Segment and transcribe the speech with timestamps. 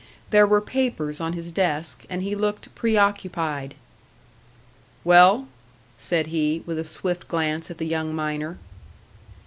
[0.31, 3.75] There were papers on his desk, and he looked preoccupied.
[5.03, 5.47] "Well?"
[5.95, 8.57] said he, with a swift glance at the young miner.